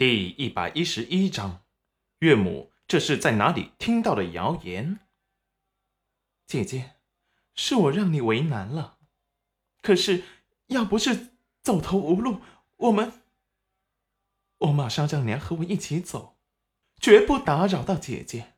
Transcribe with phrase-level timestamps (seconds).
[0.00, 1.62] 第一百一十一章，
[2.20, 5.00] 岳母这是在哪里听到的谣言？
[6.46, 6.92] 姐姐，
[7.54, 8.96] 是我让你为难了。
[9.82, 10.24] 可是
[10.68, 12.40] 要不是走投无路，
[12.78, 13.12] 我们……
[14.60, 16.38] 我马上让娘和我一起走，
[16.98, 18.54] 绝不打扰到姐姐。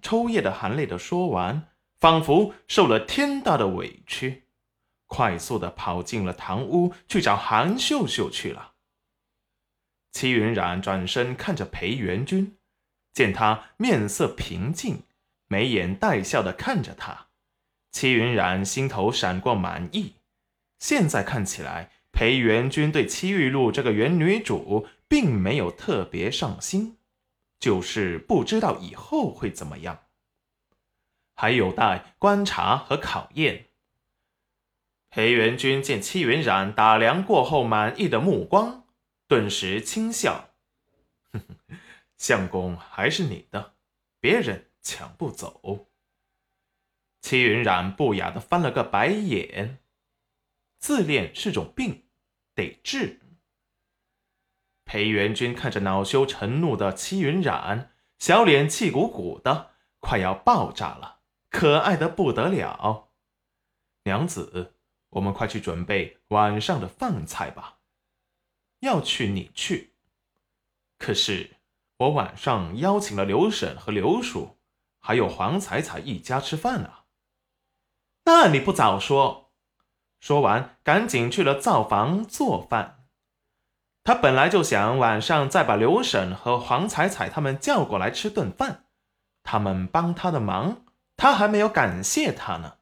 [0.00, 4.44] 抽噎的含泪的说完，仿佛受了天大的委屈，
[5.06, 8.74] 快速的跑进了堂屋去找韩秀秀去了。
[10.16, 12.56] 戚云染转身看着裴元君，
[13.12, 15.02] 见他面色平静，
[15.46, 17.26] 眉眼带笑的看着他，
[17.92, 20.14] 戚云染心头闪过满意。
[20.78, 26.96] 现在看起来，裴元君对戚玉露这个原女主并没有特别上心，
[27.60, 29.98] 就是不知道以后会怎么样，
[31.34, 33.66] 还有待观察和考验。
[35.10, 38.85] 裴元君见戚云染打量过后满意的目光。
[39.28, 40.50] 顿时轻笑
[41.32, 41.78] ：“哼哼，
[42.16, 43.74] 相公还是你的，
[44.20, 45.88] 别人抢不走。”
[47.20, 49.80] 戚云染不雅的翻了个白眼
[50.78, 52.04] ：“自恋是种病，
[52.54, 53.20] 得治。”
[54.86, 63.10] 裴元君看着恼羞成怒的戚云染，小脸气鼓鼓的，快要爆炸了，可爱的不得了。
[64.04, 64.76] 娘子，
[65.10, 67.75] 我们快去准备晚上的饭菜吧。
[68.80, 69.94] 要去你去，
[70.98, 71.56] 可是
[71.96, 74.58] 我晚上邀请了刘婶和刘叔，
[75.00, 77.04] 还有黄彩彩一家吃饭啊。
[78.24, 79.50] 那你不早说！
[80.20, 83.06] 说完，赶紧去了灶房做饭。
[84.02, 88.84] 他本来就想晚上再把刘婶和黄彩彩他们叫过来吃顿饭，
[89.42, 90.84] 他们帮他的忙，
[91.16, 92.78] 他还没有感谢他呢。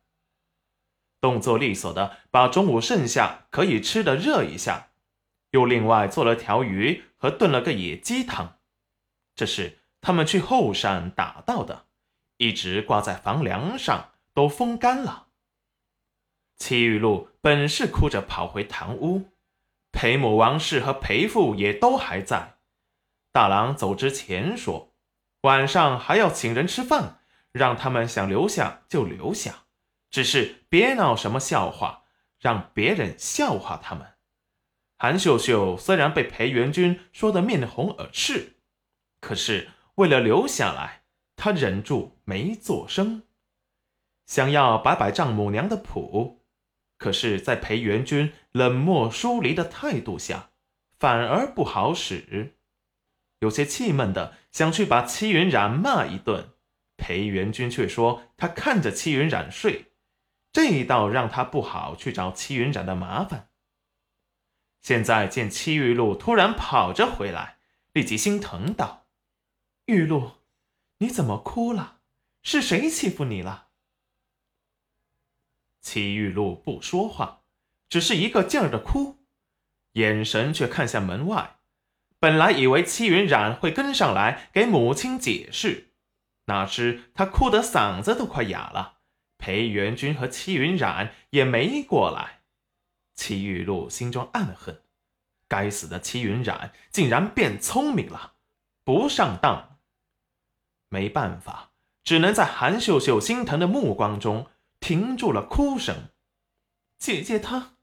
[1.20, 4.89] 动作利索的把中午剩下可以吃的热一下。
[5.55, 8.58] 又另外做了条鱼和炖了个野鸡汤，
[9.36, 11.86] 这是他们去后山打到的，
[12.38, 15.29] 一直挂在房梁上，都风干了。
[16.56, 19.30] 戚玉露本是哭着跑回堂屋，
[19.92, 22.56] 裴母、王氏和裴父也都还在。
[23.30, 24.92] 大郎走之前说，
[25.42, 27.20] 晚上还要请人吃饭，
[27.52, 29.67] 让他们想留下就留下，
[30.11, 32.02] 只是别闹什么笑话，
[32.40, 34.14] 让别人笑话他们。
[34.96, 38.56] 韩秀秀虽然被裴元君说得面红耳赤，
[39.20, 41.02] 可是为了留下来，
[41.36, 43.22] 她忍住没做声，
[44.27, 46.44] 想要摆摆丈母娘的谱，
[46.96, 50.50] 可是，在裴元君冷漠疏离的态度下，
[50.98, 52.55] 反而不好使。
[53.40, 56.50] 有些气闷的想去把戚云染骂一顿，
[56.96, 59.92] 裴元君却说他看着戚云染睡，
[60.52, 63.50] 这倒让他不好去找戚云染的麻烦。
[64.84, 67.56] 现在见戚玉露突然跑着回来，
[67.95, 69.06] 立即心疼道
[69.86, 70.33] ：“玉露，
[70.98, 72.00] 你怎么哭了？
[72.42, 73.68] 是谁欺负你了？”
[75.80, 77.44] 戚玉露不说话，
[77.89, 79.24] 只是一个劲儿的哭，
[79.92, 81.56] 眼神却看向门外。
[82.18, 85.94] 本来以为戚云染会跟上来给母亲解释，
[86.44, 88.98] 哪知他哭得嗓子都快哑了。
[89.39, 92.40] 裴元君和戚云染也没过来。
[93.14, 94.83] 戚玉露心中暗恨，
[95.48, 98.35] 该死的戚云染竟然变聪明了，
[98.85, 99.79] 不上当。
[100.89, 101.73] 没办法，
[102.03, 106.11] 只能在韩秀秀心疼的目光中停住了哭声。
[106.98, 107.77] 姐姐她，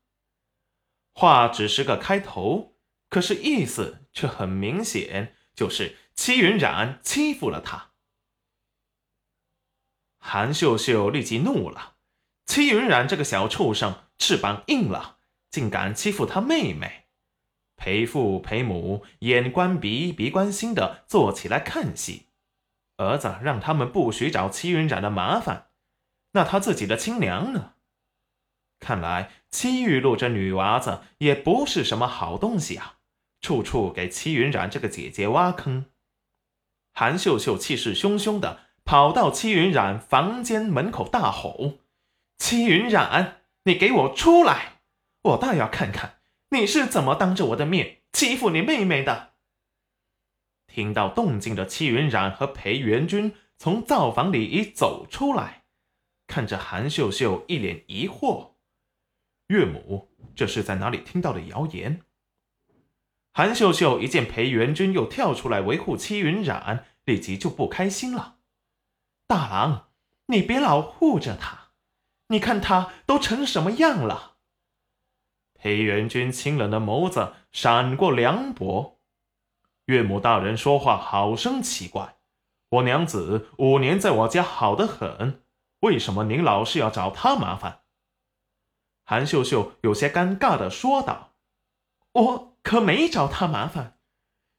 [1.14, 2.78] 话只是个开头，
[3.10, 7.92] 可是意思却很明显，就是齐云染欺负了她。
[10.18, 11.96] 韩秀秀立即怒了，
[12.46, 15.18] 齐云染这个小畜生，翅膀硬了。
[15.52, 17.06] 竟敢欺负他妹妹，
[17.76, 22.28] 裴父裴母眼观鼻鼻观心的坐起来看戏。
[22.98, 25.68] 儿子让他们不许找戚云染的麻烦，
[26.32, 27.74] 那他自己的亲娘呢？
[28.80, 33.00] 看来戚玉露这女娃子也不是什么好东西啊，
[33.42, 35.86] 处处给戚云染这个姐姐挖坑。
[36.94, 41.80] 韩秀秀气势汹汹的跑到戚云染房间门口大吼
[42.38, 44.81] ：“戚云染，你给我出来！”
[45.24, 46.20] 我倒要看看
[46.50, 49.34] 你是怎么当着我的面欺负你妹妹的。
[50.68, 55.64] 听到动静的戚云染和裴元君从灶房里一走出来，
[56.28, 58.54] 看着韩秀秀一脸疑惑
[59.48, 62.02] ：“岳母，这是在哪里听到的谣言？”
[63.34, 68.40] 韩秀秀一见裴元君又跳出来维护戚云染，立即就不开心了
[69.28, 69.90] ：“大郎，
[70.28, 71.72] 你别老护着他，
[72.28, 74.30] 你看他都成什么样了？”
[75.62, 79.00] 裴元君清冷的眸子闪过凉薄，
[79.86, 82.16] 岳母大人说话好生奇怪。
[82.70, 85.44] 我娘子五年在我家好得很，
[85.82, 87.82] 为什么您老是要找她麻烦？”
[89.06, 91.36] 韩秀秀有些尴尬的说道
[92.14, 94.00] ：“我可没找她麻烦，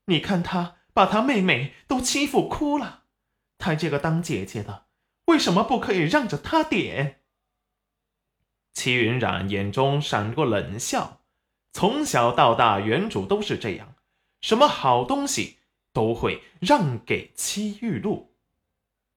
[0.06, 3.02] 你看她把她妹妹都欺负哭了，
[3.58, 4.86] 她这个当姐姐的，
[5.24, 7.21] 为什么不可以让着她点？”
[8.74, 11.20] 齐云冉眼中闪过冷笑，
[11.72, 13.94] 从小到大，原主都是这样，
[14.40, 15.58] 什么好东西
[15.92, 18.31] 都会让给戚玉露。